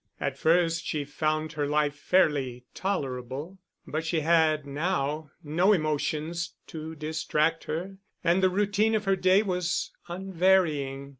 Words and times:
At 0.19 0.35
first 0.39 0.83
she 0.83 1.05
found 1.05 1.51
her 1.53 1.67
life 1.67 1.93
fairly 1.95 2.65
tolerable; 2.73 3.59
but 3.85 4.03
she 4.03 4.21
had 4.21 4.65
now 4.65 5.29
no 5.43 5.73
emotions 5.73 6.55
to 6.65 6.95
distract 6.95 7.65
her 7.65 7.97
and 8.23 8.41
the 8.41 8.49
routine 8.49 8.95
of 8.95 9.05
her 9.05 9.15
day 9.15 9.43
was 9.43 9.91
unvarying. 10.07 11.09